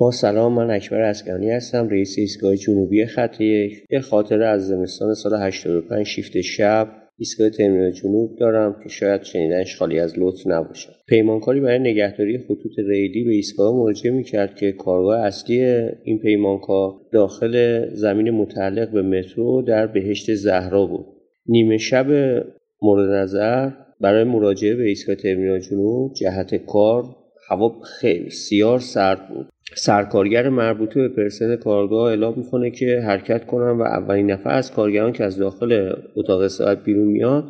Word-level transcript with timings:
با 0.00 0.10
سلام 0.10 0.54
من 0.54 0.70
اکبر 0.70 1.00
اسکانی 1.00 1.50
هستم 1.50 1.88
رئیس 1.88 2.14
ایستگاه 2.18 2.56
جنوبی 2.56 3.06
خط 3.06 3.40
یک. 3.40 3.84
یه 3.90 4.00
خاطره 4.00 4.46
از 4.46 4.66
زمستان 4.66 5.14
سال 5.14 5.34
85 5.34 6.06
شیفت 6.06 6.40
شب 6.40 6.88
ایستگاه 7.16 7.50
ترمینال 7.50 7.90
جنوب 7.90 8.38
دارم 8.38 8.76
که 8.82 8.88
شاید 8.88 9.22
شنیدنش 9.22 9.76
خالی 9.76 9.98
از 9.98 10.18
لطف 10.18 10.46
نباشه. 10.46 10.88
پیمانکاری 11.08 11.60
برای 11.60 11.78
نگهداری 11.78 12.38
خطوط 12.38 12.78
ریلی 12.88 13.24
به 13.24 13.30
ایستگاه 13.30 13.76
مراجعه 13.76 14.12
می‌کرد 14.12 14.56
که 14.56 14.72
کارگاه 14.72 15.20
اصلی 15.20 15.62
این 16.04 16.18
پیمانکار 16.18 16.92
داخل 17.12 17.86
زمین 17.94 18.30
متعلق 18.30 18.90
به 18.90 19.02
مترو 19.02 19.62
در 19.62 19.86
بهشت 19.86 20.34
زهرا 20.34 20.86
بود. 20.86 21.06
نیمه 21.46 21.78
شب 21.78 22.06
مورد 22.82 23.10
نظر 23.10 23.70
برای 24.00 24.24
مراجعه 24.24 24.74
به 24.74 24.84
ایستگاه 24.84 25.16
ترمینال 25.16 25.60
جنوب 25.60 26.12
جهت 26.14 26.54
کار 26.54 27.04
هوا 27.50 27.80
خیلی 27.80 28.30
سیار 28.30 28.78
سرد 28.78 29.28
بود. 29.28 29.48
سرکارگر 29.74 30.48
مربوطه 30.48 31.00
به 31.00 31.08
پرسن 31.08 31.56
کارگاه 31.56 32.08
اعلام 32.08 32.38
می‌کنه 32.38 32.70
که 32.70 33.00
حرکت 33.00 33.46
کنم 33.46 33.78
و 33.78 33.82
اولین 33.82 34.30
نفر 34.30 34.50
از 34.50 34.72
کارگران 34.72 35.12
که 35.12 35.24
از 35.24 35.36
داخل 35.36 35.92
اتاق 36.16 36.40
استراحت 36.40 36.84
بیرون 36.84 37.08
میاد 37.08 37.44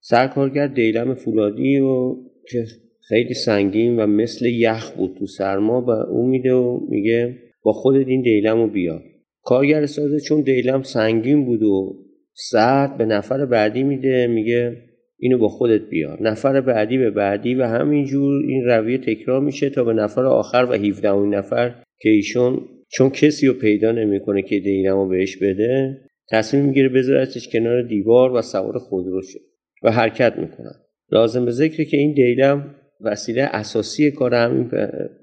سرکارگر 0.00 0.66
دیلم 0.66 1.14
فولادی 1.14 1.78
و 1.78 2.16
که 2.50 2.64
خیلی 3.08 3.34
سنگین 3.34 3.96
و 3.96 4.06
مثل 4.06 4.46
یخ 4.46 4.90
بود 4.90 5.16
تو 5.18 5.26
سرما 5.26 5.82
و 5.82 5.90
او 5.90 6.26
میده 6.26 6.52
و 6.52 6.80
میگه 6.88 7.38
با 7.62 7.72
خودت 7.72 8.08
این 8.08 8.22
دیلم 8.22 8.62
رو 8.62 8.68
بیار 8.68 9.02
کارگر 9.42 9.86
ساده 9.86 10.20
چون 10.20 10.40
دیلم 10.40 10.82
سنگین 10.82 11.44
بود 11.44 11.62
و 11.62 11.96
سرد 12.34 12.96
به 12.96 13.04
نفر 13.04 13.46
بعدی 13.46 13.82
میده 13.82 14.26
میگه 14.26 14.76
اینو 15.18 15.38
با 15.38 15.48
خودت 15.48 15.88
بیار. 15.88 16.22
نفر 16.22 16.60
بعدی 16.60 16.98
به 16.98 17.10
بعدی 17.10 17.54
و 17.54 17.62
همینجور 17.62 18.42
این 18.48 18.64
رویه 18.64 18.98
تکرار 18.98 19.40
میشه 19.40 19.70
تا 19.70 19.84
به 19.84 19.92
نفر 19.92 20.24
آخر 20.24 20.66
و 20.70 20.72
17 20.72 21.12
نفر 21.12 21.74
که 22.00 22.10
ایشون 22.10 22.60
چون 22.88 23.10
کسی 23.10 23.46
رو 23.46 23.54
پیدا 23.54 23.92
نمی‌کنه 23.92 24.42
که 24.42 24.60
دیلمو 24.60 25.08
بهش 25.08 25.36
بده 25.36 26.00
تصمیم 26.30 26.64
می‌گیره 26.64 26.88
بذارتش 26.88 27.48
کنار 27.48 27.82
دیوار 27.82 28.32
و 28.32 28.42
سوار 28.42 28.78
خودرو 28.78 29.22
شد 29.22 29.40
و 29.82 29.90
حرکت 29.90 30.38
می‌کنن. 30.38 30.74
لازم 31.12 31.44
به 31.44 31.50
ذکره 31.50 31.84
که 31.84 31.96
این 31.96 32.14
دیلم 32.14 32.74
وسیله 33.00 33.42
اساسی 33.42 34.10
کار 34.10 34.34
همین 34.34 34.70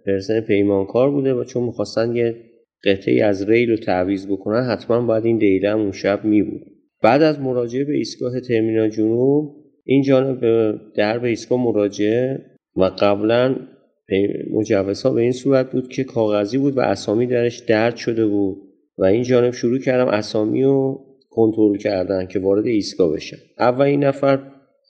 پرسن 0.05 0.41
پیمانکار 0.41 1.11
بوده 1.11 1.33
و 1.33 1.43
چون 1.43 1.63
می‌خواستن 1.63 2.15
یه 2.15 2.35
قطعی 2.85 3.21
از 3.21 3.49
ریل 3.49 3.69
رو 3.69 3.77
تعویض 3.77 4.27
بکنن 4.27 4.63
حتما 4.63 5.05
باید 5.05 5.25
این 5.25 5.37
دیلم 5.37 5.79
اون 5.79 5.91
شب 5.91 6.25
میبود. 6.25 6.61
بعد 7.03 7.21
از 7.21 7.39
مراجعه 7.39 7.83
به 7.83 7.93
ایستگاه 7.93 8.39
ترمینال 8.39 8.89
جنوب 8.89 9.60
این 9.83 10.03
جانب 10.03 10.39
به 10.39 10.79
درب 10.95 11.23
ایستگاه 11.23 11.59
مراجعه 11.59 12.45
و 12.75 12.83
قبلا 12.83 13.55
مجوزها 14.53 15.13
به 15.13 15.21
این 15.21 15.31
صورت 15.31 15.71
بود 15.71 15.89
که 15.89 16.03
کاغذی 16.03 16.57
بود 16.57 16.77
و 16.77 16.79
اسامی 16.79 17.27
درش 17.27 17.59
درد 17.59 17.95
شده 17.95 18.25
بود 18.25 18.57
و 18.97 19.03
این 19.03 19.23
جانب 19.23 19.53
شروع 19.53 19.79
کردم 19.79 20.07
اسامی 20.07 20.63
رو 20.63 21.05
کنترل 21.29 21.77
کردن 21.77 22.25
که 22.25 22.39
وارد 22.39 22.65
ایستگاه 22.65 23.13
بشن 23.13 23.37
اولین 23.59 24.03
نفر 24.03 24.39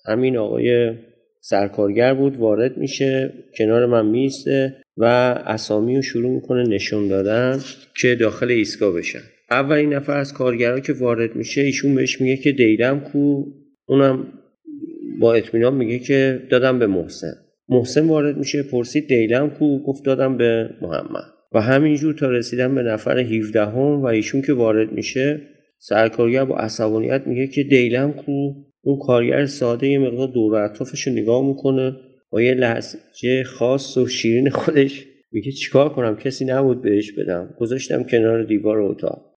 همین 0.06 0.38
آقای 0.38 0.92
سرکارگر 1.40 2.14
بود 2.14 2.38
وارد 2.38 2.78
میشه 2.78 3.34
کنار 3.58 3.86
من 3.86 4.06
میسته 4.06 4.76
و 4.98 5.06
اسامی 5.46 5.96
رو 5.96 6.02
شروع 6.02 6.32
می‌کنه 6.32 6.64
نشون 6.64 7.08
دادن 7.08 7.60
که 8.02 8.16
داخل 8.16 8.52
ایستگاه 8.52 8.94
بشن 8.94 9.22
اولین 9.52 9.94
نفر 9.94 10.18
از 10.18 10.34
کارگرها 10.34 10.80
که 10.80 10.94
وارد 10.94 11.36
میشه 11.36 11.62
ایشون 11.62 11.96
بهش 11.96 12.22
میگه 12.22 12.38
که 12.38 12.52
دیدم 12.52 13.00
کو 13.00 13.44
اونم 13.86 14.28
با 15.20 15.34
اطمینان 15.34 15.74
میگه 15.74 16.00
که 16.00 16.42
دادم 16.50 16.80
به 16.80 16.88
محسن. 16.88 17.34
محسن 17.70 18.08
وارد 18.08 18.38
میشه 18.38 18.64
پرسید 18.64 19.08
دیلم 19.08 19.50
کو؟ 19.50 19.84
گفت 19.84 20.06
دادم 20.06 20.38
به 20.38 20.70
محمد. 20.82 21.24
و 21.54 21.62
همینجور 21.62 22.14
تا 22.14 22.30
رسیدن 22.30 22.76
به 22.76 22.82
نفر 22.82 23.20
17 23.20 23.66
هم 23.66 24.02
و 24.02 24.06
ایشون 24.06 24.42
که 24.42 24.54
وارد 24.54 24.92
میشه 24.92 25.42
سرکارگر 25.80 26.46
با 26.46 26.58
عصبانیت 26.58 27.22
میگه 27.26 27.48
که 27.48 27.64
دیلم 27.64 28.14
کو؟ 28.14 28.54
اون 28.82 29.00
کارگر 29.00 29.46
ساده 29.46 29.88
یه 29.88 30.00
مقدار 30.00 30.28
دور 30.28 30.56
اطرافش 30.56 31.08
رو 31.08 31.14
نگاه 31.14 31.48
می‌کنه 31.48 31.96
با 32.30 32.42
یه 32.42 32.54
لحظه 32.54 33.44
خاص 33.46 33.98
و 33.98 34.08
شیرین 34.08 34.50
خودش. 34.50 35.06
میگه 35.32 35.52
چیکار 35.52 35.90
کنم؟ 35.90 36.16
کسی 36.16 36.46
نبود 36.46 36.82
بهش 36.82 37.12
بدم. 37.12 37.54
گذاشتم 37.58 38.04
کنار 38.04 38.44
دیوار 38.44 38.82
اتاق. 38.82 39.26